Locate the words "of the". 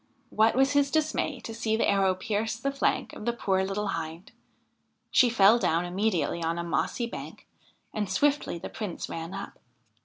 3.13-3.31